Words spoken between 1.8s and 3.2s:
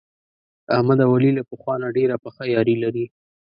نه ډېره پخه یاري لري.